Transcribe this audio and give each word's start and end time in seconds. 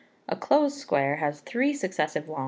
A 0.27 0.35
close 0.35 0.73
square 0.77 1.17
has 1.17 1.41
three 1.41 1.75
successive 1.75 2.27
L's. 2.27 2.39